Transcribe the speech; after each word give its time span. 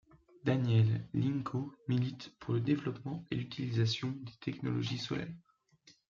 Daniel 0.45 1.07
Lincot 1.13 1.75
milite 1.87 2.33
pour 2.39 2.55
le 2.55 2.59
développement 2.59 3.23
et 3.29 3.35
l'utilisation 3.35 4.09
des 4.09 4.33
technologies 4.39 4.97
solaires. 4.97 5.29